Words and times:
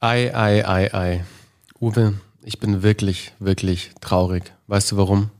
Ei, 0.00 0.32
ei, 0.32 0.64
ei, 0.64 0.94
ei. 0.94 1.24
Uwe, 1.80 2.14
ich 2.44 2.60
bin 2.60 2.84
wirklich, 2.84 3.32
wirklich 3.40 3.90
traurig. 4.00 4.52
Weißt 4.68 4.92
du 4.92 4.96
warum? 4.96 5.30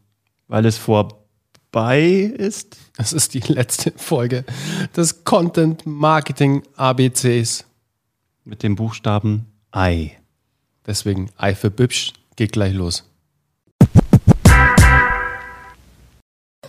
Weil 0.48 0.66
es 0.66 0.76
vorbei 0.76 2.02
ist? 2.02 2.76
Es 2.96 3.12
ist 3.12 3.34
die 3.34 3.40
letzte 3.40 3.92
Folge 3.96 4.44
des 4.96 5.22
Content 5.22 5.86
Marketing 5.86 6.64
ABCs. 6.76 7.66
Mit 8.44 8.64
dem 8.64 8.74
Buchstaben 8.74 9.46
Ei. 9.70 10.18
Deswegen 10.86 11.30
Ei 11.36 11.54
für 11.54 11.70
Bübsch 11.70 12.14
geht 12.34 12.50
gleich 12.50 12.74
los. 12.74 13.04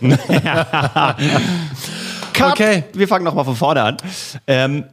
Cut. 2.32 2.52
Okay. 2.52 2.84
Wir 2.92 3.08
fangen 3.08 3.24
nochmal 3.24 3.44
von 3.44 3.56
vorne 3.56 3.82
an. 3.82 3.96
Ähm, 4.46 4.84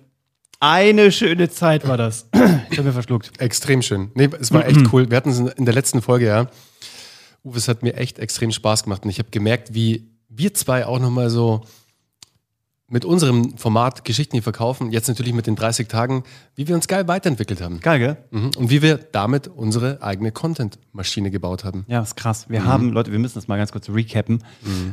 eine 0.59 1.11
schöne 1.11 1.49
Zeit 1.49 1.87
war 1.87 1.97
das. 1.97 2.27
Ich 2.69 2.77
habe 2.77 2.89
mir 2.89 2.93
verschluckt. 2.93 3.31
Extrem 3.39 3.81
schön. 3.81 4.11
Nee, 4.13 4.29
es 4.39 4.51
war 4.51 4.65
echt 4.67 4.91
cool. 4.91 5.09
Wir 5.09 5.17
hatten 5.17 5.29
es 5.29 5.39
in 5.39 5.65
der 5.65 5.73
letzten 5.73 6.01
Folge, 6.01 6.27
ja. 6.27 6.47
Uwe, 7.43 7.57
es 7.57 7.67
hat 7.67 7.81
mir 7.81 7.95
echt 7.95 8.19
extrem 8.19 8.51
Spaß 8.51 8.83
gemacht 8.83 9.03
und 9.03 9.09
ich 9.09 9.19
habe 9.19 9.29
gemerkt, 9.31 9.73
wie 9.73 10.11
wir 10.29 10.53
zwei 10.53 10.85
auch 10.85 10.99
nochmal 10.99 11.29
so 11.29 11.61
mit 12.89 13.03
unserem 13.03 13.57
Format 13.57 14.05
Geschichten, 14.05 14.37
die 14.37 14.41
verkaufen, 14.41 14.91
jetzt 14.93 15.09
natürlich 15.09 15.33
mit 15.33 15.45
den 15.45 15.57
30 15.57 15.89
Tagen, 15.89 16.23
wie 16.55 16.69
wir 16.69 16.75
uns 16.75 16.87
geil 16.87 17.05
weiterentwickelt 17.09 17.61
haben. 17.61 17.81
Geil, 17.81 17.99
gell? 17.99 18.17
Mhm. 18.31 18.51
Und 18.57 18.69
wie 18.69 18.81
wir 18.81 18.97
damit 18.97 19.49
unsere 19.49 20.01
eigene 20.01 20.31
Content-Maschine 20.31 21.29
gebaut 21.29 21.65
haben. 21.65 21.83
Ja, 21.89 21.99
ist 22.01 22.15
krass. 22.15 22.45
Wir 22.47 22.63
haben, 22.65 22.93
Leute, 22.93 23.11
wir 23.11 23.19
müssen 23.19 23.35
das 23.35 23.49
mal 23.49 23.57
ganz 23.57 23.73
kurz 23.73 23.89
recappen. 23.89 24.41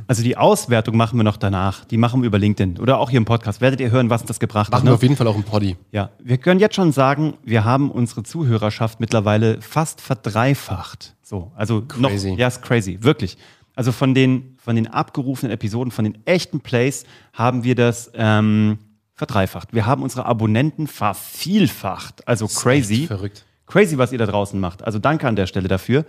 Also 0.09 0.25
die 0.25 0.37
Auswertung 0.37 0.97
machen 0.97 1.17
wir 1.19 1.23
noch 1.23 1.37
danach. 1.37 1.85
Die 1.85 1.97
machen 1.97 2.23
wir 2.23 2.27
über 2.27 2.39
LinkedIn 2.39 2.79
oder 2.81 2.99
auch 2.99 3.11
hier 3.11 3.19
im 3.19 3.25
Podcast. 3.27 3.61
Werdet 3.61 3.79
ihr 3.81 3.93
hören, 3.93 4.11
was 4.11 4.25
das 4.25 4.41
gebracht 4.41 4.73
Machen 4.73 4.81
hat. 4.81 4.85
wir 4.87 4.91
Ne? 4.91 4.95
auf 4.97 5.03
jeden 5.03 5.17
Fall 5.17 5.29
auch 5.29 5.37
im 5.37 5.45
Poddy. 5.45 5.77
Ja, 5.93 6.11
wir 6.19 6.39
können 6.39 6.59
jetzt 6.59 6.75
schon 6.75 6.91
sagen, 6.91 7.35
wir 7.45 7.65
haben 7.65 7.93
unsere 7.93 8.25
Zuhörerschaft 8.25 8.99
mittlerweile 8.99 9.61
fast 9.63 10.01
verdreifacht. 10.01 11.15
So, 11.23 11.53
also 11.55 11.83
Crazy. 11.83 12.33
noch, 12.33 12.39
ja, 12.39 12.49
ist 12.49 12.61
crazy, 12.63 12.99
wirklich. 13.03 13.39
Also 13.75 13.93
von 13.93 14.15
den, 14.15 14.57
von 14.59 14.77
den 14.77 14.87
abgerufenen 14.87 15.53
Episoden, 15.53 15.91
von 15.91 16.05
den 16.05 16.19
echten 16.27 16.61
Plays 16.61 17.05
haben 17.33 17.65
wir 17.65 17.75
das 17.75 18.11
ähm, 18.15 18.79
verdreifacht. 19.15 19.73
Wir 19.73 19.87
haben 19.87 20.03
unsere 20.03 20.27
Abonnenten 20.27 20.87
vervielfacht. 20.87 22.27
Also 22.27 22.47
crazy. 22.47 23.07
Verrückt. 23.07 23.45
Crazy, 23.67 23.99
was 23.99 24.13
ihr 24.13 24.19
da 24.19 24.27
draußen 24.27 24.61
macht. 24.61 24.85
Also 24.85 24.99
danke 24.99 25.27
an 25.27 25.37
der 25.37 25.47
Stelle 25.47 25.69
dafür. 25.69 26.05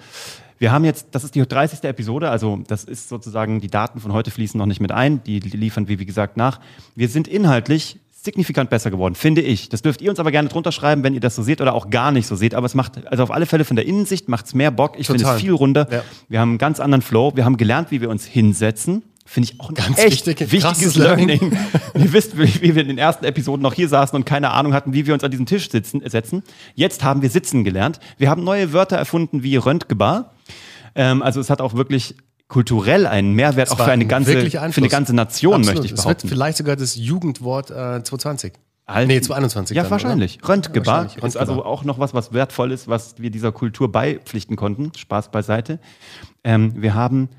Wir 0.57 0.71
haben 0.71 0.85
jetzt, 0.85 1.07
das 1.11 1.23
ist 1.23 1.35
die 1.35 1.45
30. 1.45 1.83
Episode, 1.83 2.29
also 2.29 2.59
das 2.67 2.85
ist 2.85 3.09
sozusagen, 3.09 3.59
die 3.59 3.67
Daten 3.67 3.99
von 3.99 4.13
heute 4.13 4.31
fließen 4.31 4.57
noch 4.57 4.65
nicht 4.65 4.79
mit 4.79 4.91
ein, 4.91 5.21
die 5.23 5.39
liefern 5.39 5.87
wir, 5.87 5.99
wie 5.99 6.05
gesagt, 6.05 6.37
nach. 6.37 6.61
Wir 6.95 7.09
sind 7.09 7.27
inhaltlich 7.27 7.99
signifikant 8.25 8.69
besser 8.69 8.91
geworden, 8.91 9.15
finde 9.15 9.41
ich. 9.41 9.69
Das 9.69 9.81
dürft 9.81 10.01
ihr 10.01 10.09
uns 10.09 10.19
aber 10.19 10.31
gerne 10.31 10.49
drunter 10.49 10.71
schreiben, 10.71 11.03
wenn 11.03 11.13
ihr 11.13 11.19
das 11.19 11.35
so 11.35 11.43
seht 11.43 11.61
oder 11.61 11.73
auch 11.73 11.89
gar 11.89 12.11
nicht 12.11 12.27
so 12.27 12.35
seht. 12.35 12.53
Aber 12.53 12.65
es 12.65 12.73
macht, 12.73 13.07
also 13.07 13.23
auf 13.23 13.31
alle 13.31 13.45
Fälle 13.45 13.63
von 13.63 13.75
der 13.75 13.85
Innensicht 13.85 14.27
macht 14.27 14.47
es 14.47 14.53
mehr 14.53 14.71
Bock. 14.71 14.95
Ich 14.97 15.07
finde 15.07 15.23
es 15.23 15.39
viel 15.39 15.53
runder. 15.53 15.87
Ja. 15.89 16.03
Wir 16.27 16.39
haben 16.39 16.49
einen 16.49 16.57
ganz 16.57 16.79
anderen 16.79 17.01
Flow. 17.01 17.31
Wir 17.35 17.45
haben 17.45 17.57
gelernt, 17.57 17.91
wie 17.91 18.01
wir 18.01 18.09
uns 18.09 18.25
hinsetzen. 18.25 19.03
Finde 19.27 19.49
ich 19.51 19.59
auch 19.59 19.69
ein 19.69 19.75
Ganz 19.75 19.97
echt 19.97 20.27
wichtig, 20.27 20.51
wichtiges 20.51 20.95
Learning. 20.95 21.27
Learning. 21.27 21.57
ihr 21.95 22.13
wisst, 22.13 22.37
wie 22.37 22.61
wie 22.61 22.75
wir 22.75 22.83
in 22.83 22.89
den 22.89 22.99
ersten 22.99 23.25
Episoden 23.25 23.63
noch 23.63 23.73
hier 23.73 23.89
saßen 23.89 24.15
und 24.15 24.25
keine 24.25 24.51
Ahnung 24.51 24.73
hatten, 24.73 24.93
wie 24.93 25.07
wir 25.07 25.15
uns 25.15 25.23
an 25.23 25.31
diesen 25.31 25.47
Tisch 25.47 25.71
sitzen, 25.71 26.01
setzen. 26.07 26.43
Jetzt 26.75 27.03
haben 27.03 27.23
wir 27.23 27.29
sitzen 27.31 27.63
gelernt. 27.63 27.99
Wir 28.17 28.29
haben 28.29 28.43
neue 28.43 28.71
Wörter 28.71 28.97
erfunden 28.97 29.41
wie 29.41 29.55
Röntgebar. 29.55 30.35
Ähm, 30.93 31.23
also 31.23 31.39
es 31.39 31.49
hat 31.49 31.59
auch 31.59 31.73
wirklich 31.73 32.15
kulturell 32.47 33.07
einen 33.07 33.33
Mehrwert 33.33 33.71
auch 33.71 33.77
für 33.77 33.91
eine 33.91 34.05
ganze, 34.05 34.49
für 34.49 34.77
eine 34.77 34.89
ganze 34.89 35.13
Nation, 35.13 35.55
Absolut. 35.55 35.81
möchte 35.81 35.85
ich 35.87 35.91
Es 35.93 36.05
wird 36.05 36.17
behaupten. 36.17 36.27
vielleicht 36.29 36.57
sogar 36.57 36.75
das 36.75 36.95
Jugendwort 36.95 37.71
äh, 37.71 38.03
2020. 38.03 38.53
Halt- 38.87 39.07
nee, 39.07 39.19
2021. 39.19 39.75
Ja, 39.75 39.83
dann, 39.83 39.91
wahrscheinlich. 39.91 40.37
Oder? 40.39 40.49
Röntgebar 40.49 41.03
wahrscheinlich. 41.05 41.23
ist 41.25 41.37
also 41.37 41.65
auch 41.65 41.83
noch 41.83 41.97
was, 41.97 42.13
was 42.13 42.33
wertvoll 42.33 42.71
ist, 42.71 42.87
was 42.87 43.15
wir 43.17 43.31
dieser 43.31 43.51
Kultur 43.51 43.91
beipflichten 43.91 44.55
konnten. 44.55 44.91
Spaß 44.95 45.31
beiseite. 45.31 45.79
Ähm, 46.43 46.73
wir 46.79 46.93
haben, 46.93 47.29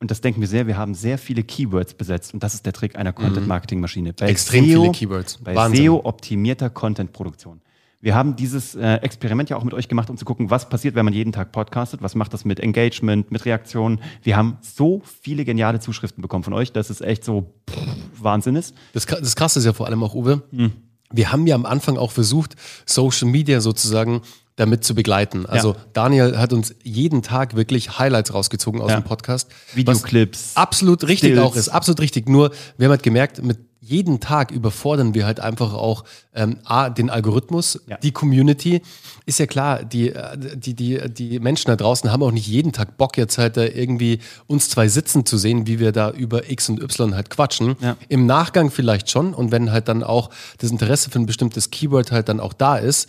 und 0.00 0.10
das 0.10 0.22
denken 0.22 0.40
wir 0.40 0.48
sehr, 0.48 0.66
wir 0.66 0.78
haben 0.78 0.94
sehr 0.94 1.18
viele 1.18 1.42
Keywords 1.42 1.92
besetzt. 1.92 2.32
Und 2.32 2.42
das 2.42 2.54
ist 2.54 2.64
der 2.64 2.72
Trick 2.72 2.96
einer 2.96 3.12
Content-Marketing-Maschine. 3.12 4.14
Mhm. 4.18 4.26
Extrem 4.26 4.64
viele 4.64 4.92
Keywords. 4.92 5.36
Bei. 5.44 5.54
SEO-optimierter 5.68 6.70
Content-Produktion. 6.70 7.60
Wir 8.00 8.14
haben 8.14 8.36
dieses 8.36 8.74
äh, 8.74 8.96
Experiment 8.96 9.48
ja 9.50 9.56
auch 9.56 9.64
mit 9.64 9.72
euch 9.74 9.88
gemacht, 9.88 10.10
um 10.10 10.16
zu 10.16 10.24
gucken, 10.24 10.50
was 10.50 10.68
passiert, 10.68 10.94
wenn 10.94 11.04
man 11.04 11.14
jeden 11.14 11.32
Tag 11.32 11.50
podcastet, 11.50 12.02
was 12.02 12.14
macht 12.14 12.32
das 12.34 12.44
mit 12.44 12.60
Engagement, 12.60 13.30
mit 13.32 13.44
Reaktionen. 13.46 14.00
Wir 14.22 14.36
haben 14.36 14.58
so 14.60 15.02
viele 15.22 15.44
geniale 15.44 15.80
Zuschriften 15.80 16.20
bekommen 16.22 16.44
von 16.44 16.52
euch, 16.52 16.72
dass 16.72 16.90
es 16.90 17.00
echt 17.00 17.24
so 17.24 17.54
pff, 17.68 17.76
Wahnsinn 18.20 18.54
ist. 18.54 18.74
Das, 18.92 19.06
das 19.06 19.34
Krasse 19.34 19.58
ist 19.60 19.64
ja 19.64 19.72
vor 19.72 19.86
allem 19.86 20.02
auch, 20.02 20.14
Uwe, 20.14 20.42
Hm. 20.50 20.72
wir 21.10 21.32
haben 21.32 21.46
ja 21.46 21.54
am 21.54 21.64
Anfang 21.66 21.96
auch 21.96 22.12
versucht, 22.12 22.54
Social 22.84 23.28
Media 23.28 23.60
sozusagen 23.60 24.20
damit 24.56 24.84
zu 24.84 24.94
begleiten. 24.94 25.44
Also 25.46 25.72
Ja. 25.74 25.80
Daniel 25.92 26.38
hat 26.38 26.52
uns 26.52 26.74
jeden 26.82 27.22
Tag 27.22 27.56
wirklich 27.56 27.98
Highlights 27.98 28.32
rausgezogen 28.32 28.80
aus 28.80 28.90
Ja. 28.90 29.00
dem 29.00 29.04
Podcast. 29.04 29.50
Videoclips. 29.74 30.52
Absolut 30.56 31.02
richtig 31.04 31.30
Stills. 31.32 31.40
auch 31.42 31.56
ist, 31.56 31.68
absolut 31.70 32.00
richtig. 32.00 32.28
Nur, 32.28 32.52
wir 32.78 32.86
haben 32.86 32.92
halt 32.92 33.02
gemerkt, 33.02 33.42
mit 33.42 33.58
jeden 33.88 34.20
Tag 34.20 34.50
überfordern 34.50 35.14
wir 35.14 35.26
halt 35.26 35.40
einfach 35.40 35.72
auch 35.74 36.04
ähm, 36.34 36.58
A, 36.64 36.90
den 36.90 37.08
Algorithmus, 37.10 37.80
Ja. 37.86 37.96
die 37.98 38.12
Community. 38.12 38.82
Ist 39.26 39.38
ja 39.38 39.46
klar, 39.46 39.84
die, 39.84 40.10
äh, 40.10 40.36
die, 40.56 40.74
die, 40.74 41.00
die 41.12 41.38
Menschen 41.40 41.68
da 41.68 41.76
draußen 41.76 42.10
haben 42.10 42.22
auch 42.22 42.30
nicht 42.32 42.46
jeden 42.48 42.72
Tag 42.72 42.96
Bock, 42.96 43.16
jetzt 43.16 43.38
halt 43.38 43.56
da 43.56 43.62
irgendwie 43.64 44.18
uns 44.46 44.68
zwei 44.68 44.88
sitzen 44.88 45.24
zu 45.24 45.38
sehen, 45.38 45.66
wie 45.66 45.78
wir 45.78 45.92
da 45.92 46.10
über 46.10 46.50
X 46.50 46.68
und 46.68 46.82
Y 46.82 47.14
halt 47.14 47.30
quatschen. 47.30 47.76
Ja. 47.80 47.96
Im 48.08 48.26
Nachgang 48.26 48.70
vielleicht 48.70 49.10
schon 49.10 49.34
und 49.34 49.52
wenn 49.52 49.70
halt 49.72 49.88
dann 49.88 50.02
auch 50.02 50.30
das 50.58 50.70
Interesse 50.70 51.10
für 51.10 51.18
ein 51.18 51.26
bestimmtes 51.26 51.70
Keyword 51.70 52.10
halt 52.12 52.28
dann 52.28 52.40
auch 52.40 52.52
da 52.52 52.76
ist 52.76 53.08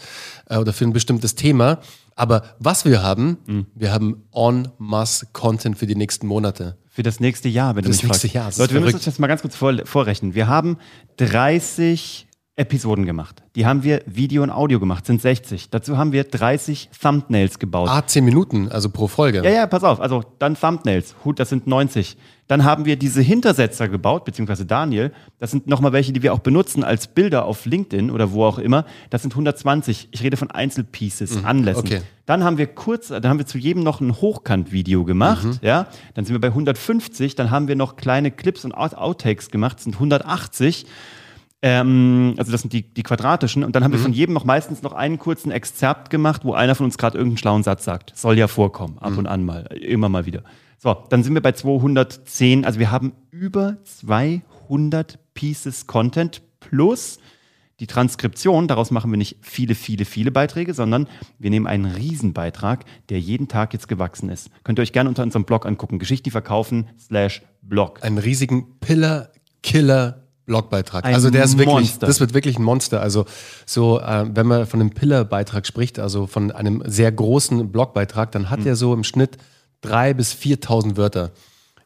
äh, 0.49 0.57
oder 0.57 0.73
für 0.73 0.85
ein 0.85 0.93
bestimmtes 0.93 1.35
Thema. 1.35 1.79
Aber 2.15 2.43
was 2.59 2.83
wir 2.85 3.03
haben, 3.03 3.37
Mhm. 3.45 3.65
wir 3.75 3.91
haben 3.93 4.23
On-Mass-Content 4.31 5.77
für 5.77 5.87
die 5.87 5.95
nächsten 5.95 6.27
Monate. 6.27 6.77
Für 6.97 7.03
das 7.03 7.19
nächste 7.19 7.47
Jahr, 7.47 7.75
wenn 7.75 7.83
du 7.83 7.89
das 7.89 8.01
mich 8.01 8.09
nächste 8.09 8.27
fragst. 8.27 8.33
Jahr, 8.33 8.45
das 8.45 8.55
ist 8.55 8.59
Leute, 8.59 8.73
wir 8.73 8.81
müssen 8.81 8.95
uns 8.95 9.05
jetzt 9.05 9.19
mal 9.19 9.27
ganz 9.27 9.43
kurz 9.43 9.55
vor, 9.55 9.71
vorrechnen. 9.85 10.33
Wir 10.33 10.47
haben 10.47 10.79
30 11.17 12.27
Episoden 12.57 13.05
gemacht. 13.05 13.43
Die 13.55 13.67
haben 13.67 13.83
wir 13.83 14.01
Video 14.07 14.41
und 14.41 14.49
Audio 14.49 14.79
gemacht, 14.79 15.05
sind 15.05 15.21
60. 15.21 15.69
Dazu 15.69 15.95
haben 15.95 16.11
wir 16.11 16.23
30 16.23 16.89
Thumbnails 16.99 17.59
gebaut. 17.59 17.87
Ah, 17.87 18.05
10 18.05 18.25
Minuten, 18.25 18.69
also 18.69 18.89
pro 18.89 19.07
Folge. 19.07 19.43
Ja, 19.43 19.51
ja, 19.51 19.67
pass 19.67 19.83
auf. 19.83 20.01
Also 20.01 20.23
dann 20.39 20.55
Thumbnails. 20.55 21.13
Hut, 21.23 21.39
das 21.39 21.49
sind 21.49 21.67
90. 21.67 22.17
Dann 22.47 22.63
haben 22.63 22.85
wir 22.85 22.95
diese 22.95 23.21
Hintersetzer 23.21 23.87
gebaut, 23.89 24.25
beziehungsweise 24.25 24.65
Daniel. 24.65 25.11
Das 25.37 25.51
sind 25.51 25.67
nochmal 25.67 25.93
welche, 25.93 26.13
die 26.13 26.23
wir 26.23 26.33
auch 26.33 26.39
benutzen 26.39 26.83
als 26.83 27.07
Bilder 27.07 27.45
auf 27.45 27.65
LinkedIn 27.65 28.09
oder 28.09 28.31
wo 28.31 28.43
auch 28.45 28.57
immer. 28.57 28.85
Das 29.11 29.21
sind 29.21 29.33
120. 29.33 30.07
Ich 30.09 30.23
rede 30.23 30.35
von 30.35 30.49
Einzelpieces, 30.49 31.43
Anlässen. 31.45 31.85
okay. 31.85 32.01
Dann 32.25 32.43
haben 32.43 32.57
wir 32.57 32.67
kurz, 32.67 33.09
dann 33.09 33.27
haben 33.27 33.37
wir 33.37 33.45
zu 33.45 33.59
jedem 33.59 33.83
noch 33.83 34.01
ein 34.01 34.19
Hochkant-Video 34.19 35.05
gemacht. 35.05 35.47
Ja, 35.61 35.87
dann 36.15 36.25
sind 36.25 36.33
wir 36.33 36.41
bei 36.41 36.47
150. 36.47 37.35
Dann 37.35 37.51
haben 37.51 37.67
wir 37.67 37.75
noch 37.75 37.97
kleine 37.97 38.31
Clips 38.31 38.65
und 38.65 38.73
Out 38.73 38.95
Outtakes 38.95 39.51
gemacht, 39.51 39.79
sind 39.79 39.93
180. 39.93 40.87
Ähm, 41.61 42.35
also 42.37 42.51
das 42.51 42.61
sind 42.61 42.73
die, 42.73 42.83
die 42.83 43.03
quadratischen. 43.03 43.63
Und 43.63 43.75
dann 43.75 43.83
haben 43.83 43.91
wir 43.91 43.99
von 43.99 44.13
jedem 44.13 44.33
noch 44.33 44.45
meistens 44.45 44.83
noch 44.83 44.93
einen 44.93 45.17
kurzen 45.17 45.51
Exzerpt 45.51 46.09
gemacht, 46.09 46.45
wo 46.45 46.53
einer 46.53 46.75
von 46.75 46.85
uns 46.85 46.97
gerade 46.97 47.17
irgendeinen 47.17 47.37
schlauen 47.37 47.63
Satz 47.63 47.83
sagt. 47.83 48.13
Soll 48.15 48.37
ja 48.37 48.47
vorkommen, 48.47 48.97
ab 48.99 49.17
und 49.17 49.27
an 49.27 49.43
mal, 49.43 49.65
immer 49.81 50.09
mal 50.09 50.25
wieder. 50.25 50.43
So, 50.77 50.95
dann 51.09 51.23
sind 51.23 51.33
wir 51.33 51.41
bei 51.41 51.53
210. 51.53 52.63
Also 52.63 52.79
wir 52.79 52.91
haben 52.91 53.13
über 53.31 53.77
200 53.83 55.17
Pieces 55.33 55.87
Content 55.87 56.41
plus 56.59 57.19
die 57.79 57.87
Transkription. 57.87 58.67
Daraus 58.67 58.91
machen 58.91 59.11
wir 59.11 59.17
nicht 59.17 59.37
viele, 59.41 59.73
viele, 59.73 60.05
viele 60.05 60.31
Beiträge, 60.31 60.75
sondern 60.75 61.07
wir 61.39 61.49
nehmen 61.49 61.65
einen 61.65 61.85
Riesenbeitrag, 61.85 62.85
der 63.09 63.19
jeden 63.19 63.47
Tag 63.47 63.73
jetzt 63.73 63.87
gewachsen 63.87 64.29
ist. 64.29 64.49
Könnt 64.63 64.77
ihr 64.79 64.83
euch 64.83 64.93
gerne 64.93 65.09
unter 65.09 65.23
unserem 65.23 65.45
Blog 65.45 65.65
angucken. 65.65 65.97
Geschichte 65.97 66.23
die 66.23 66.31
verkaufen 66.31 66.89
slash 66.99 67.41
Blog. 67.63 68.03
Einen 68.03 68.19
riesigen 68.19 68.79
Pillar-Killer- 68.79 70.26
Blogbeitrag. 70.47 71.05
Ein 71.05 71.13
also 71.13 71.29
der 71.29 71.43
ist 71.43 71.57
wirklich, 71.57 71.75
Monster. 71.75 72.07
das 72.07 72.19
wird 72.19 72.33
wirklich 72.33 72.57
ein 72.57 72.63
Monster. 72.63 73.01
Also 73.01 73.25
so, 73.65 73.99
äh, 73.99 74.25
wenn 74.33 74.47
man 74.47 74.65
von 74.65 74.79
einem 74.79 74.89
Pillar-Beitrag 74.89 75.67
spricht, 75.67 75.99
also 75.99 76.25
von 76.25 76.51
einem 76.51 76.81
sehr 76.85 77.11
großen 77.11 77.71
Blogbeitrag, 77.71 78.31
dann 78.31 78.49
hat 78.49 78.65
er 78.65 78.75
so 78.75 78.93
im 78.93 79.03
Schnitt 79.03 79.37
drei 79.81 80.13
bis 80.13 80.33
4.000 80.33 80.97
Wörter. 80.97 81.31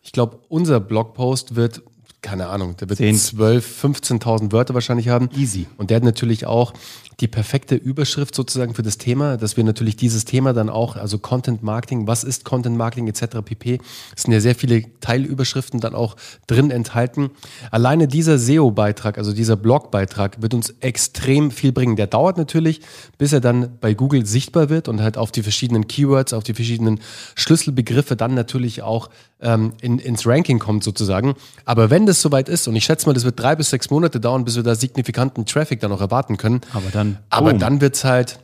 Ich 0.03 0.11
glaube, 0.11 0.39
unser 0.47 0.79
Blogpost 0.79 1.55
wird, 1.55 1.81
keine 2.21 2.47
Ahnung, 2.47 2.77
der 2.77 2.87
wird 2.89 2.97
Zehn. 2.97 3.17
12, 3.17 3.83
15.000 3.83 4.51
Wörter 4.51 4.75
wahrscheinlich 4.75 5.09
haben. 5.09 5.29
Easy. 5.35 5.67
Und 5.77 5.89
der 5.89 5.97
hat 5.97 6.03
natürlich 6.03 6.45
auch 6.45 6.73
die 7.21 7.27
perfekte 7.27 7.75
Überschrift 7.75 8.35
sozusagen 8.35 8.73
für 8.73 8.81
das 8.81 8.97
Thema, 8.97 9.37
dass 9.37 9.55
wir 9.55 9.63
natürlich 9.63 9.95
dieses 9.95 10.25
Thema 10.25 10.53
dann 10.53 10.69
auch, 10.69 10.95
also 10.95 11.19
Content 11.19 11.63
Marketing, 11.63 12.07
was 12.07 12.23
ist 12.23 12.45
Content 12.45 12.75
Marketing 12.77 13.07
etc. 13.07 13.37
pp. 13.45 13.79
Es 14.15 14.23
sind 14.23 14.33
ja 14.33 14.39
sehr 14.39 14.55
viele 14.55 14.83
Teilüberschriften 14.99 15.79
dann 15.79 15.95
auch 15.95 16.15
drin 16.47 16.71
enthalten. 16.71 17.29
Alleine 17.69 18.07
dieser 18.07 18.37
SEO-Beitrag, 18.37 19.17
also 19.17 19.33
dieser 19.33 19.55
Blogbeitrag, 19.55 20.41
wird 20.41 20.53
uns 20.53 20.73
extrem 20.79 21.51
viel 21.51 21.71
bringen. 21.71 21.95
Der 21.95 22.07
dauert 22.07 22.37
natürlich, 22.37 22.81
bis 23.17 23.33
er 23.33 23.39
dann 23.39 23.77
bei 23.79 23.93
Google 23.93 24.25
sichtbar 24.25 24.69
wird 24.69 24.87
und 24.87 25.01
halt 25.01 25.17
auf 25.17 25.31
die 25.31 25.43
verschiedenen 25.43 25.87
Keywords, 25.87 26.33
auf 26.33 26.43
die 26.43 26.53
verschiedenen 26.53 26.99
Schlüsselbegriffe 27.35 28.15
dann 28.15 28.33
natürlich 28.33 28.81
auch 28.81 29.09
ähm, 29.41 29.73
in, 29.81 29.99
ins 29.99 30.25
Ranking 30.25 30.59
kommt 30.59 30.83
sozusagen. 30.83 31.35
Aber 31.65 31.89
wenn 31.89 32.05
das 32.05 32.21
soweit 32.21 32.49
ist, 32.49 32.67
und 32.67 32.75
ich 32.75 32.85
schätze 32.85 33.07
mal, 33.07 33.13
das 33.13 33.23
wird 33.23 33.39
drei 33.39 33.55
bis 33.55 33.69
sechs 33.69 33.89
Monate 33.89 34.19
dauern, 34.19 34.45
bis 34.45 34.55
wir 34.55 34.63
da 34.63 34.75
signifikanten 34.75 35.45
Traffic 35.45 35.79
dann 35.79 35.91
auch 35.91 36.01
erwarten 36.01 36.37
können. 36.37 36.61
Aber 36.73 36.89
dann, 36.91 37.10
Aber 37.29 37.51
boom. 37.51 37.59
dann 37.59 37.81
wird 37.81 37.95
es 37.95 38.03
halt 38.03 38.39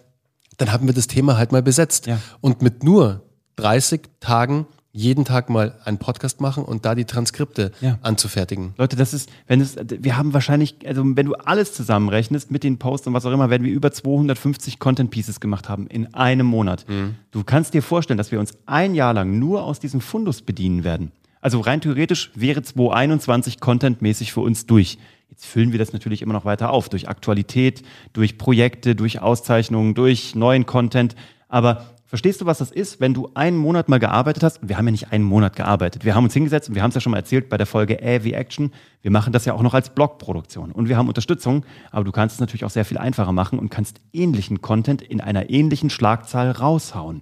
dann 0.57 0.71
haben 0.71 0.87
wir 0.87 0.93
das 0.95 1.05
Thema 1.07 1.37
halt 1.37 1.51
mal 1.51 1.61
besetzt. 1.61 2.07
Ja. 2.07 2.19
Und 2.41 2.63
mit 2.63 2.83
nur 2.83 3.21
30 3.57 4.01
Tagen 4.19 4.65
jeden 4.91 5.25
Tag 5.25 5.51
mal 5.51 5.75
einen 5.85 5.99
Podcast 5.99 6.41
machen 6.41 6.63
und 6.65 6.83
da 6.83 6.95
die 6.95 7.05
Transkripte 7.05 7.71
Ja. 7.81 7.99
anzufertigen. 8.01 8.73
Leute, 8.79 8.95
das 8.95 9.13
ist, 9.13 9.29
wenn 9.45 9.61
es, 9.61 9.75
wir 9.87 10.17
haben 10.17 10.33
wahrscheinlich, 10.33 10.77
also 10.87 11.03
wenn 11.05 11.27
du 11.27 11.35
alles 11.35 11.73
zusammenrechnest 11.73 12.49
mit 12.49 12.63
den 12.63 12.79
Posts 12.79 13.05
und 13.05 13.13
was 13.13 13.23
auch 13.27 13.31
immer, 13.31 13.51
werden 13.51 13.63
wir 13.63 13.71
über 13.71 13.91
250 13.91 14.79
Content 14.79 15.11
Pieces 15.11 15.39
gemacht 15.39 15.69
haben 15.69 15.85
in 15.85 16.11
einem 16.15 16.47
Monat. 16.47 16.87
Du 17.29 17.43
kannst 17.43 17.75
dir 17.75 17.83
vorstellen, 17.83 18.17
dass 18.17 18.31
wir 18.31 18.39
uns 18.39 18.53
ein 18.65 18.95
Jahr 18.95 19.13
lang 19.13 19.37
nur 19.37 19.61
aus 19.63 19.79
diesem 19.79 20.01
Fundus 20.01 20.41
bedienen 20.41 20.83
werden. 20.83 21.11
Also 21.47 21.61
rein 21.61 21.79
theoretisch 21.79 22.29
wäre 22.35 22.61
2021 22.61 23.61
contentmäßig 23.61 24.33
für 24.33 24.41
uns 24.41 24.65
durch. 24.65 24.97
Jetzt 25.29 25.45
füllen 25.45 25.71
wir 25.71 25.79
das 25.79 25.94
natürlich 25.94 26.21
immer 26.21 26.33
noch 26.33 26.44
weiter 26.44 26.71
auf 26.71 26.89
durch 26.89 27.07
Aktualität, 27.07 27.83
durch 28.11 28.38
Projekte, 28.38 28.95
durch 28.95 29.21
Auszeichnungen, 29.21 29.95
durch 29.95 30.35
neuen 30.35 30.65
Content. 30.65 31.15
Aber 31.47 31.85
verstehst 32.05 32.41
du, 32.41 32.47
was 32.47 32.57
das 32.57 32.69
ist, 32.69 32.99
wenn 32.99 33.13
du 33.13 33.29
einen 33.33 33.55
Monat 33.55 33.88
mal 33.88 33.97
gearbeitet 33.97 34.44
hast? 34.44 34.59
Wir 34.67 34.77
haben 34.77 34.88
ja 34.88 34.91
nicht 34.91 35.13
einen 35.13 35.23
Monat 35.23 35.55
gearbeitet. 35.55 36.03
Wir 36.03 36.15
haben 36.15 36.25
uns 36.25 36.33
hingesetzt 36.33 36.67
und 36.67 36.75
wir 36.75 36.83
haben 36.83 36.89
es 36.89 36.95
ja 36.95 36.99
schon 36.99 37.11
mal 37.11 37.19
erzählt 37.19 37.47
bei 37.47 37.55
der 37.55 37.65
Folge 37.65 37.97
AV 38.03 38.25
Action. 38.25 38.73
Wir 39.01 39.11
machen 39.11 39.31
das 39.31 39.45
ja 39.45 39.53
auch 39.53 39.61
noch 39.61 39.73
als 39.73 39.95
Blogproduktion 39.95 40.73
und 40.73 40.89
wir 40.89 40.97
haben 40.97 41.07
Unterstützung, 41.07 41.65
aber 41.91 42.03
du 42.03 42.11
kannst 42.11 42.33
es 42.33 42.41
natürlich 42.41 42.65
auch 42.65 42.71
sehr 42.71 42.83
viel 42.83 42.97
einfacher 42.97 43.31
machen 43.31 43.57
und 43.57 43.69
kannst 43.69 44.01
ähnlichen 44.11 44.59
Content 44.59 45.01
in 45.01 45.21
einer 45.21 45.49
ähnlichen 45.49 45.89
Schlagzahl 45.89 46.51
raushauen. 46.51 47.21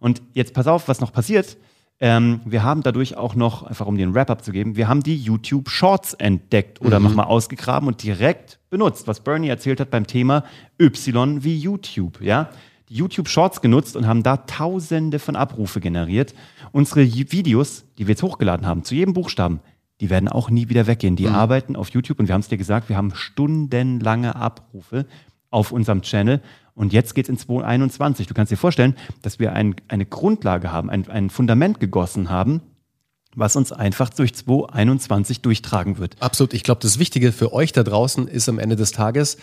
Und 0.00 0.22
jetzt 0.32 0.54
pass 0.54 0.66
auf, 0.66 0.88
was 0.88 1.00
noch 1.00 1.12
passiert. 1.12 1.56
Ähm, 2.00 2.40
wir 2.44 2.62
haben 2.62 2.82
dadurch 2.82 3.16
auch 3.16 3.34
noch, 3.34 3.62
einfach 3.62 3.86
um 3.86 3.96
dir 3.96 4.02
einen 4.02 4.14
Wrap-up 4.14 4.44
zu 4.44 4.50
geben, 4.50 4.76
wir 4.76 4.88
haben 4.88 5.02
die 5.02 5.16
YouTube 5.16 5.70
Shorts 5.70 6.14
entdeckt 6.14 6.80
oder 6.80 6.98
nochmal 6.98 7.26
ausgegraben 7.26 7.88
und 7.88 8.02
direkt 8.02 8.58
benutzt, 8.68 9.06
was 9.06 9.20
Bernie 9.20 9.48
erzählt 9.48 9.80
hat 9.80 9.90
beim 9.90 10.06
Thema 10.06 10.44
Y 10.80 11.44
wie 11.44 11.56
YouTube. 11.56 12.20
Ja? 12.20 12.50
Die 12.88 12.94
YouTube 12.94 13.28
Shorts 13.28 13.60
genutzt 13.60 13.96
und 13.96 14.06
haben 14.06 14.22
da 14.24 14.38
tausende 14.38 15.18
von 15.18 15.36
Abrufe 15.36 15.80
generiert. 15.80 16.34
Unsere 16.72 17.04
Videos, 17.04 17.84
die 17.96 18.06
wir 18.06 18.12
jetzt 18.12 18.22
hochgeladen 18.22 18.66
haben, 18.66 18.82
zu 18.82 18.94
jedem 18.94 19.14
Buchstaben, 19.14 19.60
die 20.00 20.10
werden 20.10 20.28
auch 20.28 20.50
nie 20.50 20.68
wieder 20.68 20.88
weggehen. 20.88 21.14
Die 21.14 21.28
arbeiten 21.28 21.76
auf 21.76 21.90
YouTube 21.90 22.18
und 22.18 22.26
wir 22.26 22.34
haben 22.34 22.40
es 22.40 22.48
dir 22.48 22.58
gesagt, 22.58 22.88
wir 22.88 22.96
haben 22.96 23.14
stundenlange 23.14 24.34
Abrufe 24.34 25.06
auf 25.50 25.70
unserem 25.70 26.02
Channel. 26.02 26.42
Und 26.74 26.92
jetzt 26.92 27.14
geht's 27.14 27.28
in 27.28 27.38
2021. 27.38 28.26
Du 28.26 28.34
kannst 28.34 28.50
dir 28.50 28.56
vorstellen, 28.56 28.96
dass 29.22 29.38
wir 29.38 29.52
ein, 29.52 29.76
eine 29.88 30.06
Grundlage 30.06 30.72
haben, 30.72 30.90
ein, 30.90 31.08
ein 31.08 31.30
Fundament 31.30 31.78
gegossen 31.78 32.30
haben, 32.30 32.62
was 33.36 33.56
uns 33.56 33.72
einfach 33.72 34.10
durch 34.10 34.34
2021 34.34 35.40
durchtragen 35.40 35.98
wird. 35.98 36.16
Absolut. 36.20 36.54
Ich 36.54 36.62
glaube, 36.62 36.80
das 36.82 36.98
Wichtige 36.98 37.32
für 37.32 37.52
euch 37.52 37.72
da 37.72 37.82
draußen 37.82 38.28
ist 38.28 38.48
am 38.48 38.58
Ende 38.58 38.76
des 38.76 38.92
Tages, 38.92 39.36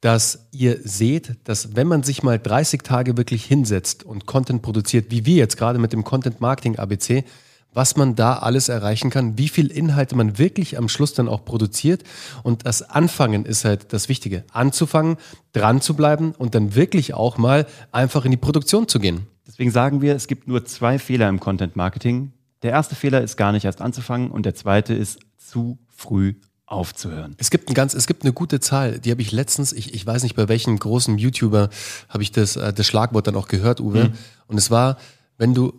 dass 0.00 0.48
ihr 0.52 0.78
seht, 0.82 1.36
dass 1.44 1.76
wenn 1.76 1.86
man 1.86 2.02
sich 2.02 2.22
mal 2.22 2.38
30 2.38 2.82
Tage 2.82 3.16
wirklich 3.16 3.44
hinsetzt 3.44 4.04
und 4.04 4.26
Content 4.26 4.62
produziert, 4.62 5.10
wie 5.10 5.26
wir 5.26 5.36
jetzt 5.36 5.56
gerade 5.56 5.78
mit 5.78 5.92
dem 5.92 6.04
Content 6.04 6.40
Marketing 6.40 6.78
ABC, 6.78 7.24
was 7.72 7.96
man 7.96 8.14
da 8.14 8.34
alles 8.34 8.68
erreichen 8.68 9.10
kann, 9.10 9.38
wie 9.38 9.48
viel 9.48 9.70
Inhalte 9.70 10.16
man 10.16 10.38
wirklich 10.38 10.78
am 10.78 10.88
Schluss 10.88 11.14
dann 11.14 11.28
auch 11.28 11.44
produziert. 11.44 12.02
Und 12.42 12.66
das 12.66 12.82
Anfangen 12.82 13.44
ist 13.44 13.64
halt 13.64 13.92
das 13.92 14.08
Wichtige. 14.08 14.44
Anzufangen, 14.52 15.16
dran 15.52 15.80
zu 15.80 15.94
bleiben 15.94 16.32
und 16.32 16.54
dann 16.54 16.74
wirklich 16.74 17.14
auch 17.14 17.38
mal 17.38 17.66
einfach 17.92 18.24
in 18.24 18.30
die 18.30 18.36
Produktion 18.36 18.88
zu 18.88 18.98
gehen. 18.98 19.26
Deswegen 19.46 19.70
sagen 19.70 20.02
wir, 20.02 20.14
es 20.14 20.26
gibt 20.26 20.48
nur 20.48 20.64
zwei 20.64 20.98
Fehler 20.98 21.28
im 21.28 21.40
Content 21.40 21.76
Marketing. 21.76 22.32
Der 22.62 22.72
erste 22.72 22.96
Fehler 22.96 23.22
ist 23.22 23.36
gar 23.36 23.52
nicht 23.52 23.64
erst 23.64 23.80
anzufangen 23.80 24.30
und 24.30 24.44
der 24.44 24.54
zweite 24.54 24.94
ist 24.94 25.20
zu 25.36 25.78
früh 25.88 26.34
aufzuhören. 26.66 27.34
Es 27.38 27.50
gibt 27.50 27.70
ein 27.70 27.74
ganz, 27.74 27.94
es 27.94 28.06
gibt 28.06 28.24
eine 28.24 28.32
gute 28.32 28.60
Zahl, 28.60 28.98
die 28.98 29.10
habe 29.10 29.22
ich 29.22 29.32
letztens, 29.32 29.72
ich, 29.72 29.94
ich 29.94 30.06
weiß 30.06 30.22
nicht 30.22 30.36
bei 30.36 30.48
welchem 30.48 30.78
großen 30.78 31.16
YouTuber 31.16 31.70
habe 32.08 32.22
ich 32.22 32.30
das, 32.30 32.56
äh, 32.56 32.72
das 32.72 32.86
Schlagwort 32.86 33.26
dann 33.26 33.36
auch 33.36 33.48
gehört, 33.48 33.80
Uwe. 33.80 34.12
Und 34.46 34.58
es 34.58 34.70
war, 34.70 34.98
wenn 35.38 35.54
du 35.54 35.72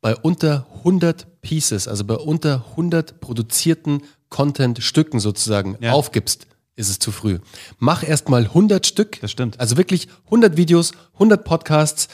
bei 0.00 0.16
unter 0.16 0.66
100 0.78 1.40
Pieces, 1.42 1.88
also 1.88 2.04
bei 2.04 2.14
unter 2.16 2.64
100 2.70 3.20
produzierten 3.20 4.02
Content-Stücken 4.28 5.20
sozusagen 5.20 5.76
Ja. 5.80 5.92
aufgibst, 5.92 6.46
ist 6.76 6.88
es 6.88 6.98
zu 6.98 7.10
früh. 7.12 7.38
Mach 7.78 8.02
erst 8.02 8.28
mal 8.28 8.44
100 8.46 8.86
Stück. 8.86 9.20
Das 9.20 9.30
stimmt. 9.30 9.58
Also 9.60 9.76
wirklich 9.76 10.08
100 10.26 10.56
Videos, 10.56 10.92
100 11.14 11.44
Podcasts, 11.44 12.08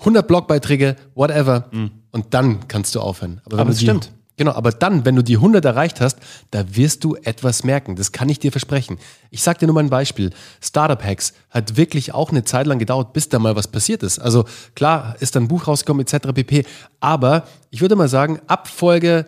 100 0.00 0.26
Blogbeiträge, 0.26 0.96
whatever. 1.14 1.70
Und 2.10 2.34
dann 2.34 2.68
kannst 2.68 2.94
du 2.94 3.00
aufhören. 3.00 3.40
Aber, 3.44 3.56
Mhm. 3.56 3.60
Aber 3.60 3.70
die, 3.72 3.78
stimmt. 3.84 4.12
Genau, 4.40 4.52
aber 4.52 4.72
dann, 4.72 5.04
wenn 5.04 5.16
du 5.16 5.22
die 5.22 5.36
100 5.36 5.62
erreicht 5.66 6.00
hast, 6.00 6.16
da 6.50 6.74
wirst 6.74 7.04
du 7.04 7.14
etwas 7.14 7.62
merken. 7.62 7.94
Das 7.94 8.10
kann 8.10 8.30
ich 8.30 8.38
dir 8.38 8.50
versprechen. 8.50 8.98
Ich 9.28 9.42
sag 9.42 9.58
dir 9.58 9.66
nur 9.66 9.74
mal 9.74 9.84
ein 9.84 9.90
Beispiel. 9.90 10.30
Startup 10.62 11.04
Hacks 11.04 11.34
hat 11.50 11.76
wirklich 11.76 12.14
auch 12.14 12.30
eine 12.30 12.42
Zeit 12.42 12.66
lang 12.66 12.78
gedauert, 12.78 13.12
bis 13.12 13.28
da 13.28 13.38
mal 13.38 13.54
was 13.54 13.68
passiert 13.68 14.02
ist. 14.02 14.18
Also 14.18 14.46
klar, 14.74 15.14
ist 15.20 15.36
dann 15.36 15.42
ein 15.42 15.48
Buch 15.48 15.68
rausgekommen 15.68 16.06
etc. 16.06 16.28
pp. 16.32 16.64
Aber 17.00 17.46
ich 17.68 17.82
würde 17.82 17.96
mal 17.96 18.08
sagen, 18.08 18.40
ab 18.46 18.66
Folge 18.66 19.26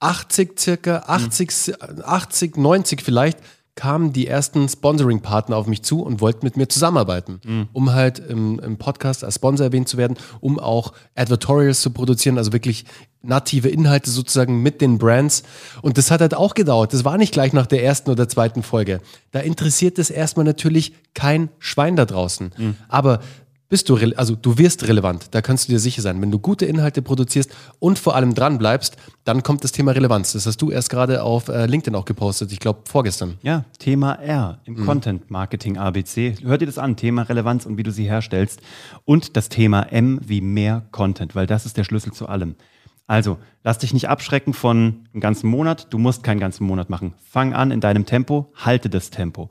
80 0.00 0.58
circa, 0.58 1.04
80, 1.06 1.74
80 2.02 2.56
90 2.56 3.02
vielleicht, 3.02 3.38
kamen 3.80 4.12
die 4.12 4.26
ersten 4.26 4.68
Sponsoring-Partner 4.68 5.56
auf 5.56 5.66
mich 5.66 5.82
zu 5.82 6.02
und 6.02 6.20
wollten 6.20 6.44
mit 6.44 6.58
mir 6.58 6.68
zusammenarbeiten, 6.68 7.40
um 7.72 7.94
halt 7.94 8.18
im, 8.18 8.58
im 8.58 8.76
Podcast 8.76 9.24
als 9.24 9.36
Sponsor 9.36 9.64
erwähnt 9.64 9.88
zu 9.88 9.96
werden, 9.96 10.18
um 10.40 10.58
auch 10.58 10.92
Advertorials 11.14 11.80
zu 11.80 11.88
produzieren, 11.90 12.36
also 12.36 12.52
wirklich 12.52 12.84
native 13.22 13.70
Inhalte 13.70 14.10
sozusagen 14.10 14.62
mit 14.62 14.82
den 14.82 14.98
Brands. 14.98 15.44
Und 15.80 15.96
das 15.96 16.10
hat 16.10 16.20
halt 16.20 16.34
auch 16.34 16.52
gedauert. 16.54 16.92
Das 16.92 17.06
war 17.06 17.16
nicht 17.16 17.32
gleich 17.32 17.54
nach 17.54 17.66
der 17.66 17.82
ersten 17.82 18.10
oder 18.10 18.28
zweiten 18.28 18.62
Folge. 18.62 19.00
Da 19.30 19.40
interessiert 19.40 19.98
es 19.98 20.10
erstmal 20.10 20.44
natürlich 20.44 20.92
kein 21.14 21.48
Schwein 21.58 21.96
da 21.96 22.04
draußen. 22.04 22.52
Aber 22.88 23.20
bist 23.70 23.88
du, 23.88 23.96
also 24.16 24.34
du 24.34 24.58
wirst 24.58 24.86
relevant, 24.88 25.28
da 25.30 25.40
kannst 25.40 25.68
du 25.68 25.72
dir 25.72 25.78
sicher 25.78 26.02
sein. 26.02 26.20
Wenn 26.20 26.30
du 26.30 26.38
gute 26.38 26.66
Inhalte 26.66 27.00
produzierst 27.02 27.54
und 27.78 27.98
vor 27.98 28.16
allem 28.16 28.34
dran 28.34 28.58
bleibst, 28.58 28.96
dann 29.24 29.42
kommt 29.42 29.64
das 29.64 29.72
Thema 29.72 29.92
Relevanz. 29.92 30.32
Das 30.32 30.44
hast 30.44 30.60
du 30.60 30.70
erst 30.70 30.90
gerade 30.90 31.22
auf 31.22 31.48
äh, 31.48 31.66
LinkedIn 31.66 31.94
auch 31.94 32.04
gepostet, 32.04 32.52
ich 32.52 32.58
glaube 32.58 32.80
vorgestern. 32.84 33.38
Ja, 33.42 33.64
Thema 33.78 34.14
R 34.14 34.58
im 34.64 34.84
Content 34.84 35.30
Marketing 35.30 35.78
ABC. 35.78 36.34
Hör 36.42 36.58
dir 36.58 36.66
das 36.66 36.78
an, 36.78 36.96
Thema 36.96 37.22
Relevanz 37.22 37.64
und 37.64 37.78
wie 37.78 37.84
du 37.84 37.92
sie 37.92 38.04
herstellst. 38.04 38.60
Und 39.04 39.36
das 39.36 39.48
Thema 39.48 39.82
M 39.82 40.20
wie 40.26 40.40
mehr 40.40 40.82
Content, 40.90 41.36
weil 41.36 41.46
das 41.46 41.64
ist 41.64 41.76
der 41.76 41.84
Schlüssel 41.84 42.12
zu 42.12 42.28
allem. 42.28 42.56
Also, 43.06 43.38
lass 43.62 43.78
dich 43.78 43.92
nicht 43.92 44.08
abschrecken 44.08 44.52
von 44.52 45.06
einem 45.12 45.20
ganzen 45.20 45.48
Monat. 45.48 45.88
Du 45.90 45.98
musst 45.98 46.22
keinen 46.24 46.40
ganzen 46.40 46.64
Monat 46.64 46.90
machen. 46.90 47.14
Fang 47.18 47.54
an 47.54 47.70
in 47.70 47.80
deinem 47.80 48.04
Tempo, 48.04 48.52
halte 48.54 48.88
das 48.90 49.10
Tempo. 49.10 49.50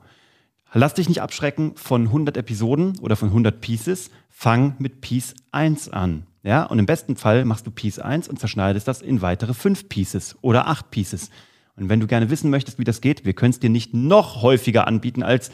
Lass 0.72 0.94
dich 0.94 1.08
nicht 1.08 1.20
abschrecken 1.20 1.72
von 1.74 2.06
100 2.06 2.36
Episoden 2.36 2.98
oder 3.00 3.16
von 3.16 3.28
100 3.28 3.60
Pieces. 3.60 4.10
Fang 4.28 4.76
mit 4.78 5.00
Piece 5.00 5.34
1 5.50 5.88
an. 5.88 6.26
Ja, 6.42 6.62
und 6.64 6.78
im 6.78 6.86
besten 6.86 7.16
Fall 7.16 7.44
machst 7.44 7.66
du 7.66 7.70
Piece 7.70 7.98
1 7.98 8.28
und 8.28 8.38
zerschneidest 8.38 8.86
das 8.86 9.02
in 9.02 9.20
weitere 9.20 9.52
5 9.52 9.88
Pieces 9.88 10.36
oder 10.40 10.68
8 10.68 10.90
Pieces. 10.90 11.30
Und 11.76 11.88
wenn 11.88 12.00
du 12.00 12.06
gerne 12.06 12.30
wissen 12.30 12.50
möchtest, 12.50 12.78
wie 12.78 12.84
das 12.84 13.00
geht, 13.00 13.24
wir 13.24 13.32
können 13.32 13.50
es 13.50 13.58
dir 13.58 13.70
nicht 13.70 13.94
noch 13.94 14.42
häufiger 14.42 14.86
anbieten 14.86 15.22
als 15.22 15.50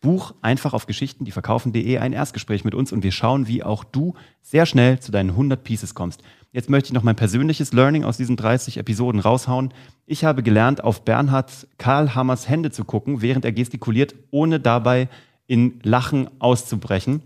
Buch 0.00 0.34
einfach 0.42 0.74
auf 0.74 0.86
Geschichten, 0.86 1.24
die 1.24 1.32
verkaufen.de 1.32 1.98
ein 1.98 2.12
Erstgespräch 2.12 2.64
mit 2.64 2.74
uns 2.74 2.92
und 2.92 3.02
wir 3.02 3.12
schauen, 3.12 3.48
wie 3.48 3.64
auch 3.64 3.84
du 3.84 4.14
sehr 4.42 4.64
schnell 4.64 5.00
zu 5.00 5.10
deinen 5.10 5.30
100 5.30 5.62
Pieces 5.64 5.94
kommst. 5.94 6.22
Jetzt 6.52 6.70
möchte 6.70 6.88
ich 6.88 6.92
noch 6.92 7.02
mein 7.02 7.16
persönliches 7.16 7.72
Learning 7.72 8.04
aus 8.04 8.16
diesen 8.16 8.36
30 8.36 8.78
Episoden 8.78 9.20
raushauen. 9.20 9.74
Ich 10.06 10.24
habe 10.24 10.42
gelernt, 10.42 10.82
auf 10.82 11.04
Bernhard 11.04 11.66
Karl 11.76 12.14
Hammers 12.14 12.48
Hände 12.48 12.70
zu 12.70 12.84
gucken, 12.84 13.20
während 13.20 13.44
er 13.44 13.52
gestikuliert, 13.52 14.14
ohne 14.30 14.60
dabei 14.60 15.08
in 15.46 15.80
Lachen 15.82 16.30
auszubrechen. 16.38 17.22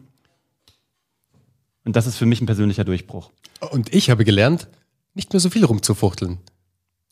Und 1.84 1.96
das 1.96 2.06
ist 2.06 2.16
für 2.16 2.26
mich 2.26 2.40
ein 2.40 2.46
persönlicher 2.46 2.84
Durchbruch. 2.84 3.30
Und 3.70 3.94
ich 3.94 4.10
habe 4.10 4.24
gelernt, 4.24 4.68
nicht 5.14 5.32
mehr 5.32 5.40
so 5.40 5.50
viel 5.50 5.64
rumzufuchteln. 5.64 6.38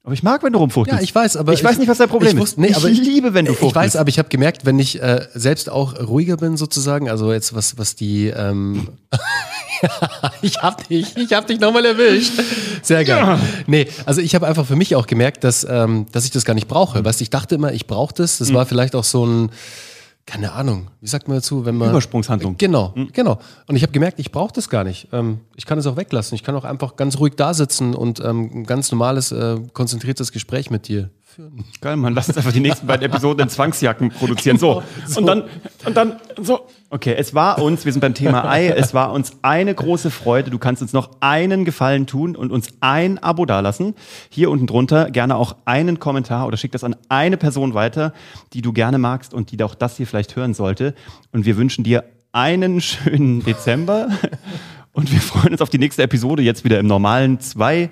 Aber 0.02 0.14
ich 0.14 0.22
mag, 0.22 0.42
wenn 0.42 0.52
du 0.54 0.58
rumfuchtelst. 0.58 0.98
Ja, 0.98 1.04
ich 1.04 1.14
weiß, 1.14 1.36
aber 1.36 1.52
ich, 1.52 1.62
weiß 1.62 1.76
nicht, 1.78 1.88
was 1.88 1.98
dein 1.98 2.08
Problem 2.08 2.38
ich 2.38 2.44
ist. 2.44 2.56
nee, 2.58 2.68
ich 2.68 3.00
liebe, 3.00 3.34
wenn 3.34 3.44
du 3.44 3.52
Ich 3.52 3.58
fuchtelst. 3.58 3.76
weiß, 3.76 3.96
aber 3.96 4.08
ich 4.08 4.18
habe 4.18 4.30
gemerkt, 4.30 4.64
wenn 4.64 4.78
ich 4.78 5.00
äh, 5.02 5.26
selbst 5.34 5.68
auch 5.68 5.98
ruhiger 6.00 6.38
bin 6.38 6.56
sozusagen, 6.56 7.10
also 7.10 7.32
jetzt 7.32 7.54
was 7.54 7.76
was 7.76 7.96
die 7.96 8.28
ähm, 8.28 8.88
ich 10.42 10.56
hab 10.62 10.88
dich, 10.88 11.16
ich 11.16 11.32
hab 11.34 11.46
dich 11.46 11.60
nochmal 11.60 11.84
erwischt. 11.84 12.32
Sehr 12.82 13.04
geil. 13.04 13.38
Nee, 13.66 13.88
also 14.06 14.22
ich 14.22 14.34
habe 14.34 14.46
einfach 14.46 14.64
für 14.66 14.76
mich 14.76 14.96
auch 14.96 15.06
gemerkt, 15.06 15.44
dass 15.44 15.66
ähm, 15.68 16.06
dass 16.12 16.24
ich 16.24 16.30
das 16.30 16.46
gar 16.46 16.54
nicht 16.54 16.66
brauche. 16.68 17.04
Weißt, 17.04 17.20
du, 17.20 17.22
ich 17.22 17.30
dachte 17.30 17.56
immer, 17.56 17.72
ich 17.72 17.86
brauche 17.86 18.14
das. 18.14 18.38
Das 18.38 18.54
war 18.54 18.64
vielleicht 18.64 18.94
auch 18.94 19.04
so 19.04 19.26
ein 19.26 19.50
keine 20.26 20.52
Ahnung, 20.52 20.88
wie 21.00 21.08
sagt 21.08 21.28
man 21.28 21.38
dazu, 21.38 21.64
wenn 21.64 21.76
man 21.76 21.90
Übersprungshandlung. 21.90 22.56
Genau, 22.56 22.94
genau. 23.12 23.38
Und 23.66 23.76
ich 23.76 23.82
habe 23.82 23.92
gemerkt, 23.92 24.20
ich 24.20 24.30
brauche 24.30 24.52
das 24.52 24.68
gar 24.68 24.84
nicht. 24.84 25.08
Ähm, 25.12 25.40
ich 25.56 25.66
kann 25.66 25.78
es 25.78 25.86
auch 25.86 25.96
weglassen. 25.96 26.34
Ich 26.36 26.44
kann 26.44 26.54
auch 26.54 26.64
einfach 26.64 26.96
ganz 26.96 27.18
ruhig 27.18 27.34
da 27.36 27.52
sitzen 27.52 27.94
und 27.94 28.20
ähm, 28.20 28.50
ein 28.54 28.64
ganz 28.64 28.92
normales, 28.92 29.32
äh, 29.32 29.58
konzentriertes 29.72 30.30
Gespräch 30.30 30.70
mit 30.70 30.88
dir 30.88 31.10
führen. 31.30 31.64
Geil, 31.80 31.96
Mann, 31.96 32.14
lass 32.14 32.28
uns 32.28 32.36
einfach 32.36 32.52
die 32.52 32.60
nächsten 32.60 32.86
beiden 32.86 33.06
Episoden 33.06 33.42
in 33.42 33.48
Zwangsjacken 33.48 34.10
produzieren. 34.10 34.58
So. 34.58 34.82
Und 35.16 35.26
dann, 35.26 35.44
und 35.84 35.96
dann, 35.96 36.16
so. 36.40 36.66
Okay, 36.90 37.14
es 37.16 37.34
war 37.34 37.62
uns, 37.62 37.84
wir 37.84 37.92
sind 37.92 38.00
beim 38.00 38.14
Thema 38.14 38.48
Ei, 38.50 38.68
es 38.68 38.94
war 38.94 39.12
uns 39.12 39.36
eine 39.42 39.74
große 39.74 40.10
Freude. 40.10 40.50
Du 40.50 40.58
kannst 40.58 40.82
uns 40.82 40.92
noch 40.92 41.10
einen 41.20 41.64
Gefallen 41.64 42.06
tun 42.06 42.34
und 42.34 42.50
uns 42.50 42.68
ein 42.80 43.18
Abo 43.22 43.46
dalassen. 43.46 43.94
Hier 44.28 44.50
unten 44.50 44.66
drunter 44.66 45.10
gerne 45.10 45.36
auch 45.36 45.56
einen 45.66 46.00
Kommentar 46.00 46.46
oder 46.46 46.56
schick 46.56 46.72
das 46.72 46.82
an 46.82 46.96
eine 47.08 47.36
Person 47.36 47.74
weiter, 47.74 48.12
die 48.52 48.62
du 48.62 48.72
gerne 48.72 48.98
magst 48.98 49.32
und 49.32 49.52
die 49.52 49.62
auch 49.62 49.76
das 49.76 49.96
hier 49.96 50.06
vielleicht 50.06 50.34
hören 50.34 50.52
sollte. 50.52 50.94
Und 51.32 51.44
wir 51.46 51.56
wünschen 51.56 51.84
dir 51.84 52.04
einen 52.32 52.80
schönen 52.80 53.44
Dezember 53.44 54.08
und 54.92 55.12
wir 55.12 55.20
freuen 55.20 55.52
uns 55.52 55.62
auf 55.62 55.70
die 55.70 55.78
nächste 55.78 56.02
Episode 56.02 56.42
jetzt 56.42 56.64
wieder 56.64 56.80
im 56.80 56.86
normalen 56.86 57.38
zwei 57.40 57.90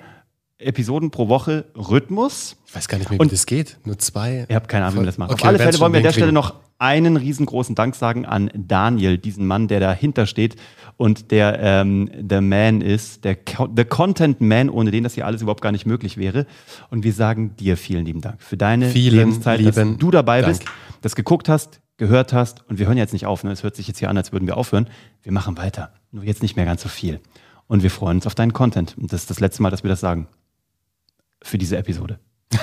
Episoden 0.59 1.09
pro 1.09 1.29
Woche 1.29 1.65
Rhythmus. 1.75 2.57
Ich 2.67 2.75
weiß 2.75 2.87
gar 2.87 2.97
nicht 2.97 3.09
mehr, 3.09 3.19
Und- 3.19 3.27
wie 3.27 3.35
das 3.35 3.45
geht. 3.45 3.77
Nur 3.85 3.97
zwei. 3.97 4.45
Ihr 4.47 4.55
habt 4.55 4.67
keine 4.67 4.85
Ahnung, 4.85 4.95
wie 4.95 4.99
man 4.99 5.05
das 5.07 5.17
macht. 5.17 5.31
Okay, 5.31 5.41
Auf 5.41 5.47
alle 5.47 5.57
Fälle 5.57 5.79
wollen 5.79 5.93
wir 5.93 5.97
an 5.99 6.03
der 6.03 6.11
Stelle 6.11 6.31
noch 6.31 6.55
einen 6.77 7.17
riesengroßen 7.17 7.75
Dank 7.75 7.95
sagen 7.95 8.25
an 8.25 8.49
Daniel, 8.55 9.17
diesen 9.17 9.45
Mann, 9.47 9.67
der 9.67 9.79
dahinter 9.79 10.25
steht 10.25 10.55
und 10.97 11.31
der 11.31 11.59
ähm, 11.61 12.09
der 12.17 12.41
Man 12.41 12.81
ist, 12.81 13.25
der 13.25 13.37
the 13.75 13.83
Content 13.85 14.39
Man, 14.41 14.69
ohne 14.69 14.91
den 14.91 15.03
das 15.03 15.13
hier 15.13 15.25
alles 15.25 15.41
überhaupt 15.41 15.61
gar 15.61 15.71
nicht 15.71 15.85
möglich 15.85 16.17
wäre. 16.17 16.45
Und 16.89 17.03
wir 17.03 17.13
sagen 17.13 17.55
dir 17.57 17.75
vielen 17.77 18.05
lieben 18.05 18.21
Dank 18.21 18.41
für 18.41 18.55
deine 18.57 18.89
Vielen 18.89 19.15
Lebenszeit, 19.17 19.65
dass 19.65 19.75
du 19.75 20.11
dabei 20.11 20.41
Dank. 20.41 20.59
bist, 20.59 20.69
das 21.01 21.15
geguckt 21.15 21.49
hast, 21.49 21.81
gehört 21.97 22.31
hast. 22.33 22.63
Und 22.69 22.79
wir 22.79 22.87
hören 22.87 22.97
jetzt 22.97 23.13
nicht 23.13 23.25
auf. 23.25 23.43
Ne? 23.43 23.51
Es 23.51 23.63
hört 23.63 23.75
sich 23.75 23.87
jetzt 23.87 23.99
hier 23.99 24.09
an, 24.09 24.17
als 24.17 24.31
würden 24.31 24.47
wir 24.47 24.55
aufhören. 24.57 24.89
Wir 25.23 25.31
machen 25.33 25.57
weiter. 25.57 25.93
Nur 26.11 26.23
jetzt 26.23 26.41
nicht 26.41 26.55
mehr 26.55 26.65
ganz 26.65 26.81
so 26.81 26.89
viel. 26.89 27.19
Und 27.67 27.83
wir 27.83 27.91
freuen 27.91 28.17
uns 28.17 28.27
auf 28.27 28.35
deinen 28.35 28.53
Content. 28.53 28.95
Und 28.97 29.11
das 29.13 29.21
ist 29.21 29.29
das 29.29 29.39
letzte 29.41 29.61
Mal, 29.61 29.69
dass 29.69 29.83
wir 29.83 29.89
das 29.89 29.99
sagen. 29.99 30.27
Für 31.43 31.57
diese 31.57 31.77
Episode. 31.77 32.19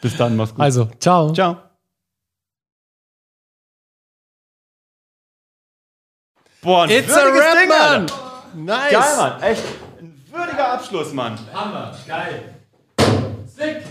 Bis 0.00 0.16
dann, 0.16 0.36
mach's 0.36 0.52
gut. 0.52 0.60
Also, 0.60 0.86
ciao. 0.98 1.32
Ciao. 1.32 1.56
Boah, 6.62 6.82
ein 6.84 6.90
It's 6.90 7.12
a 7.16 7.24
rap, 7.24 7.58
Ding, 7.58 7.68
Mann. 7.68 8.06
Nice. 8.54 8.92
Geil, 8.92 9.16
Mann. 9.16 9.42
Echt 9.42 9.64
ein 9.98 10.24
würdiger 10.30 10.72
Abschluss, 10.72 11.12
Mann. 11.12 11.38
Hammer. 11.52 11.96
Geil. 12.06 12.54
Sick. 13.46 13.82